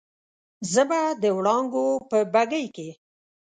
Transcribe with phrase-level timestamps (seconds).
[0.71, 2.89] زه به د وړانګو په بګۍ کې